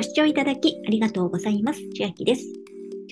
[0.00, 1.80] ご視聴いただきありがとうございます。
[1.94, 2.42] 千秋です。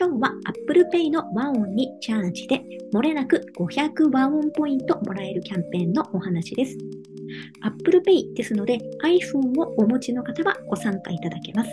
[0.01, 2.63] 今日は Apple Pay の和音にチャージで、
[2.95, 6.79] 漏れなく500和音ポイントもらえるキャンペーンのお話です。
[7.61, 11.69] Apple Pay ですので iPhone をお持ちの方はご参加いただけます。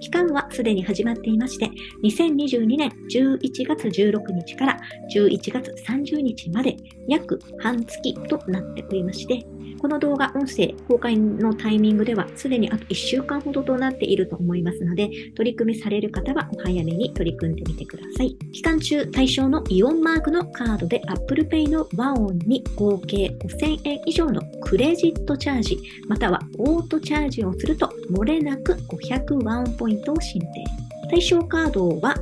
[0.00, 1.70] 期間はすでに始まっていまして、
[2.02, 4.80] 2022年11月16日から
[5.14, 6.76] 11月30日まで
[7.08, 9.44] 約半月となっておりまして、
[9.80, 18.34] この動画、音声公開のタイミングでは、すでにあと1週間ほどとなっていると思いますので、取り組みされる方はお早めに取り組んでみてください。
[18.52, 25.78] 期間中、対象のイオンマークのカードで Apple Pay の和音に合計5000円以上のクレジットチャージ、
[26.08, 30.64] またはオートチャージをすると、漏れなく500和音ポイントを申請。
[31.10, 32.14] 対象カードは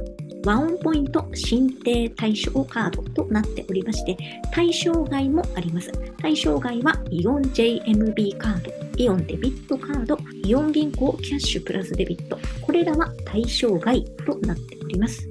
[0.45, 4.16] ワンポイント申請対象カードとなっておりまして、
[4.52, 5.91] 対象外もあります。
[6.20, 12.38] 対象外はイオン JMB カード、イオンデビットカード、イオン銀行キャッシュプラスデビット。
[12.60, 15.29] これらは対象外となっております。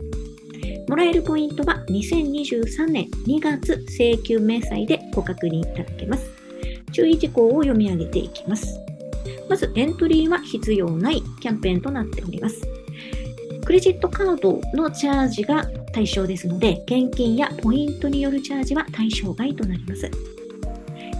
[0.87, 6.40] もらえるポイントは2023年2月請求明細でご確認いただけます。
[6.91, 8.79] 注意事項を読み上げていきます。
[9.49, 12.61] まず、エントリーは必要ないキャンペーンとなっております。
[13.65, 20.09] クレジットカードのチャージが対象ですので、現金やポイントによるチャージは対象外となります。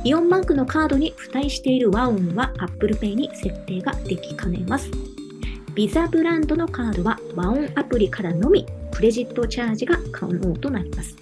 [0.03, 4.89] イオンマークのカードに付帯している和音は Apple Pay に設定ができかねます。
[5.75, 11.15] ビザブランドのカードは和音アプリからのみクレジットチャージが可能となります。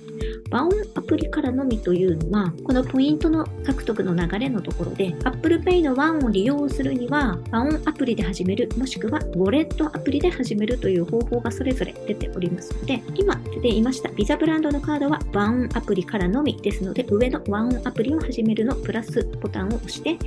[0.52, 20.18] 和音アプリからのみというのは、このポイントの獲得の流れのところで、Apple Pay の和音を利用するには、和音アプリで始める、もしくはウォレットアプリで始めるという方法がそれぞれ出ておりますので、今出ていましたビザブランドのカードは和音アプリからのみですので、上の和音アプリを始めるのプラスボタンを押して、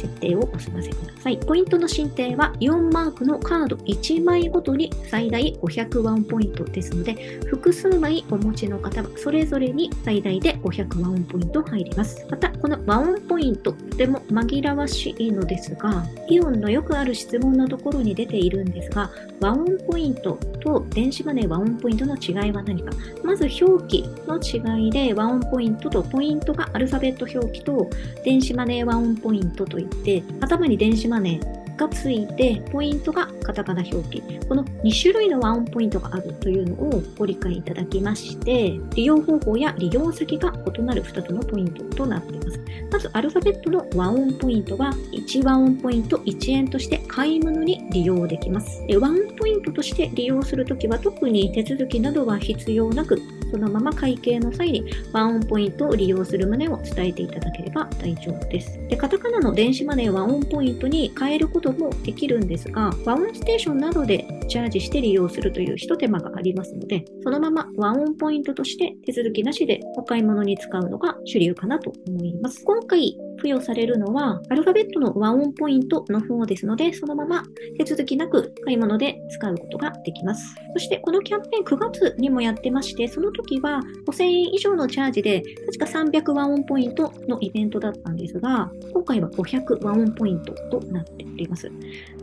[0.00, 1.38] 設定をお済ませください。
[1.38, 12.26] ポイントの申請はイオンマークのカード1枚ごとに最大500 WAON ポイントですので、複数枚お持ちの方はそれぞれに最大で500 WAON ポイント入ります。
[12.30, 19.10] また、この WAON ポイント、とても紛らわしいのですが、イオンのよくある質問のところに出ているんですが、
[19.40, 22.90] WAON ポイントと電子マネー WAON ポイントの違いは何か。
[23.22, 27.88] まず表記の違いで、 WAON ポイントとポイントがアルファベット表記と
[28.24, 34.22] 電子マネーワンポイントといって頭に電子マネーがついて、ポイントがカタカナ表記。
[34.46, 42.60] この2種類のワンポイントがあるというのをご理解いただきまして、利用方法や利用先が異なる2つのポイントとなっています。
[42.92, 48.82] まず、アルファベットのワンオンポイントは、1ワンオンポイント1円として買い物に利用できます。
[49.00, 58.78] ワンポイントとして利用するときは、特に手続きなどは必要なく、そのまま会計の際にワンオンポイントを利用する旨を伝えていただければ大丈夫です。
[58.88, 72.64] で、カタカナの電子マネーワンオンポイントに変えることもできるんですが、ワンオンステーションなどでチャージして利用するという一手間がありますので、そのままワンオンポイントとして手続きなしでお買い物に使うのが主流かなと思います。
[72.64, 77.42] 今回付与されるのは、アルファベットのワンオンポイントの方ですので、そのまま
[77.78, 80.54] 手続きなく買い物で使うことができます。
[80.74, 91.70] そして、このキャンペーン9月にもやってまして、その時は5000円以上のチャージで、確か300ワンオンポイントのイベントだったんですが、今回は500ワンオンポイントとなっております。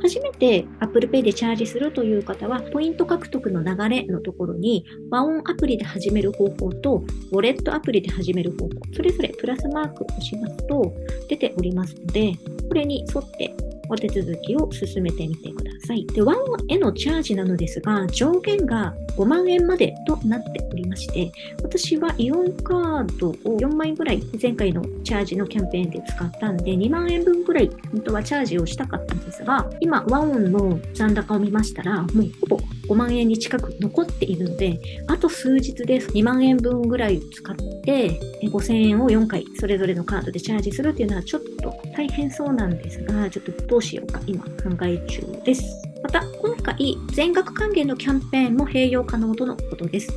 [0.02, 10.94] 初めて Apple Pay でチャージするという方は、ポイント獲得の流れのところに、ワンオンアプリで始める方法と、ウォレットアプリで始める方法、それぞれプラスマークをしますと、
[11.28, 12.34] 出ておりますので、
[12.68, 13.56] これに沿って
[13.90, 16.06] お手続きを進めてみてください。
[16.08, 16.38] で、ワン
[16.68, 21.32] へのチャージなのですが、上限が5万円までとなっておりまして、
[21.64, 32.10] 私はイオンカードを4枚ぐらい前回のチャージのキャンペーンで使ったんで、2万円分ぐらい本当はチャージをしたかったんですが、今、ワンオンの残高を見ましたら、もう
[32.42, 44.52] ほぼ5万円に近く残っているので、あと数日で2万円分ぐらい使って、5000円を4回それぞれのカードでチャージするっていうのはちょっと大変そうなんですが、ちょっとどうしようか今考
[44.86, 45.64] え中です。
[46.04, 50.14] また、今回、全額還元のキャンペーンも併用可能とのことです。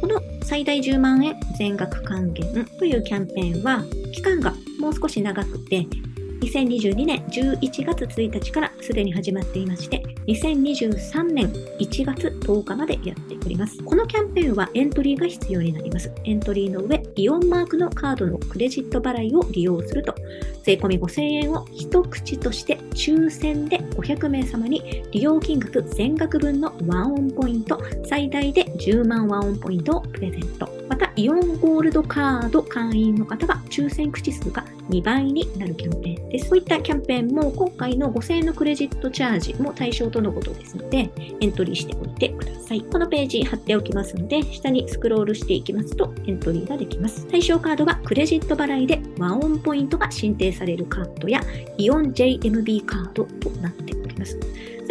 [0.00, 5.86] この最大10万円全額還元というキャンペーンは、期間がもう少し長くて、
[6.40, 11.46] 2022年11月1日からすでに始まっていまして、2023年
[11.78, 13.82] 1月10日までやっております。
[13.82, 16.10] このキャンペーンはエントリーが必要になります。
[16.24, 20.14] エントリーの上、イオンマークのカードのクレジット払いを利用すると、
[20.62, 30.68] 税込5000円を一口として抽選で500名様に利用金額全額分のワンオンポイント、最大で10万ワンポイントをプレゼント。
[30.88, 36.48] また、イオンゴールドカード会員の方は抽選口数が2倍になるキャンペーンです。
[36.48, 41.10] そういったキャンペーンも今回の5000円のクレジットチャージも対象とのことですので、
[41.40, 42.80] エントリーしておいてください。
[42.80, 47.26] このページ貼っておきますので、下にスクロールしていきますとエントリーができます。
[47.26, 51.42] 対象カードはクレジット払いでワンオンポイントが申請されるカードや
[51.76, 54.38] イオン JMB カードとなっております。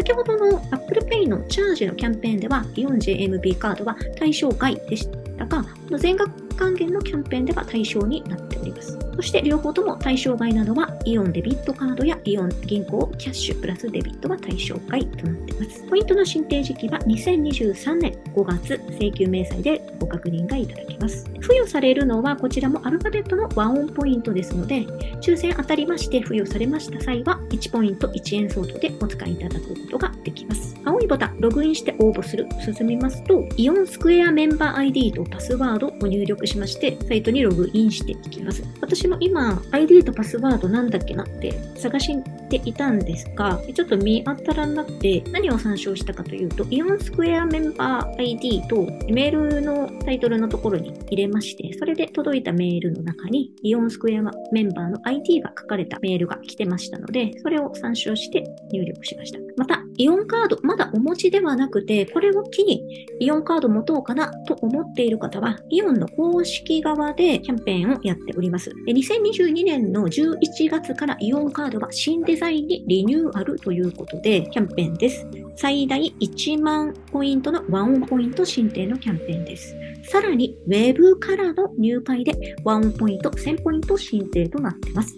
[0.10, 5.08] 先ほどの Apple Pay のチャージのキャンペーンでは、イオン JMB カードは対象外でし
[5.38, 5.64] たが、
[6.00, 8.98] 全額還元のキャンペーンでは対象になっております。
[9.16, 15.84] そして両方とも対象外なのは、イオンデビットカードやイオン銀行キャッシュプラスデビットが対象外となっています。
[15.90, 21.26] ポイントの申請時期は2023年5月請求明細でご確認がいただけます。
[21.42, 24.86] 付与されるのはこちらもアルファベットのワンオンポイントですので、
[25.22, 30.76] 抽選当たりまして付与されました際は1ポイント1円相当でお使いいただくことができます。
[30.86, 38.49] 青いボタン、ログインして応募する、進みますと、イオンスクエアメンバー ID とパスワードを入力しまして、サイトにログインしていきます。
[38.82, 42.16] 私も今、ID とパスワードなんだっけなって探し
[42.50, 59.40] ていたんですが、ちょっと見当たらなくて、何を参照したかというと、イオンスクエアメンバー ID とメールのタイトルのところに入れまして、それで届いたメールの中に、イオンスクエアメンバーの ID が書かれたメールが来てましたので、それを参照して入力しました。
[59.58, 68.70] また、イオンカード、まだお持ちではなくて、これを機にイオンカード持とうかなと思っている方は、イオンの公式側でキャンペーンをやっております。
[68.86, 75.28] で2022年の11月からイオンカードは新デザインにリニューアルということで、キャンペーンです。
[75.58, 79.76] 最大1万ポイントのワンオンポイント申請のキャンペーンです。
[80.04, 85.18] さらに、ウェブからの入会でワンオンポイント、1000ポイント申請となっています。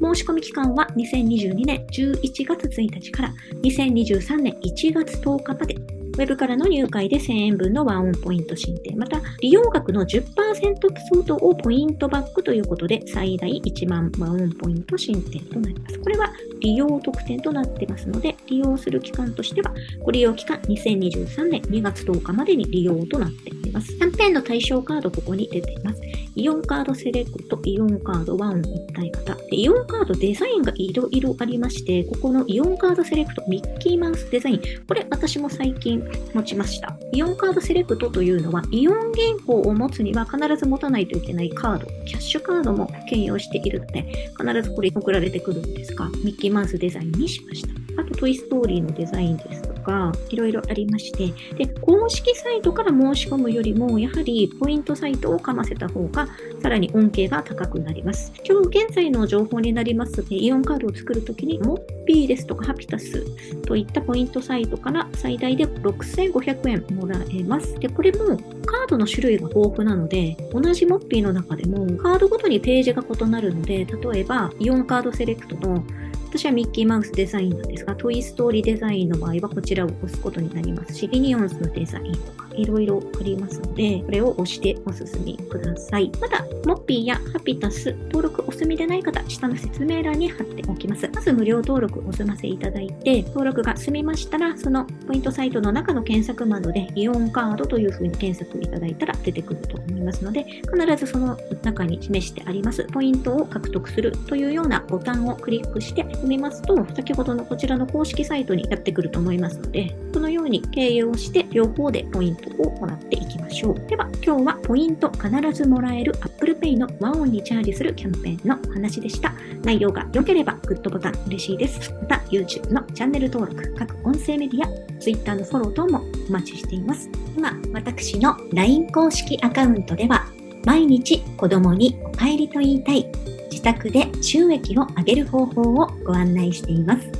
[0.00, 15.98] 申し込み期間は2022年11月1日から2023年1月10日までウェブからの入会で1000円分のワンオンポイント申請、また利用額の10%相当をポイントバックということで最大1万ワンオンポイント申請となります。
[15.98, 23.59] これは利用特典となっていますので、利用する期間としては、ご利用期間2023年2月10日までに利用となっています。
[23.78, 26.00] キャンペーンの対象カードここに出ています。
[26.36, 29.36] イオンカードセレクト、イオンカード1一体型。
[29.50, 34.62] イオンカードデザインがいろいろありまして、ここのイオンカードセレクト、ミッキーマウスデザイン。
[34.86, 36.02] これ私も最近
[36.32, 36.96] 持ちました。
[37.12, 48.02] イオンカードセレクトというのは、イオン銀行を持つには必ず持たないといけないカード、キャッシュカードも兼用しているので、必ずこれ送られてくるんですが、ミッキーマウスデザインにしました。
[48.02, 56.28] あと、トイストーリーのデザインですか、いろいろありまして、で、公式サイトから申し込むよりも、やはりポイントサイトをかませた方が、
[56.62, 58.32] さらに恩恵が高くなります。
[58.48, 63.24] 今日現在の情報になりますイオンカードを作るときに、モッピーですとかハピタス
[63.62, 67.74] といったポイントサイトから最大で6500円もらえます。
[67.80, 75.84] で、これもカードの種類が豊富なので、同じモッピーの中でもカードごとにページが異なるので、例えばイオンカードセレクトの
[76.32, 86.10] 私はミッキーマウスデザインなんですが、トイストーリーデザインの場合はこちらを押すことになりますし、ミニオンズのデザインとかいろいろありますので、これを押してお進みください。
[86.20, 91.08] まだ、モッピーやハピタス登録お済みでない方、下の説明欄に貼っておきます。
[91.14, 113.86] まず無料登録お済ませいただいて、登録が済みましたら、そのポイントサイトの中の検索窓で、イオンカードというふうに検索いただいたら出てくると思いますので、必ずその中に示してあります、ポイントを獲得するというようなボタンをクリックして踏みますと、先ほどのこちらの公式サイトにやってくると思いますので、このように経由をして両方でポイントをもらっていきましょう。
[113.88, 119.32] では、今日はポイント必ずもらえる Apple Pay のワンオンにチャージするキャンペーンの話でした。
[119.62, 121.92] 内容が良ければグッドボタン嬉しいです。
[122.02, 127.10] また、YouTube のチャンネル登録、各音声メディア、Twitter のフォロー等もお待ちしています。
[127.36, 130.26] 今、私の LINE 公式アカウントでは、
[130.64, 133.06] 毎日子供にお帰りと言いたい
[133.50, 137.19] 自宅で収益を上げる方法をご案内しています。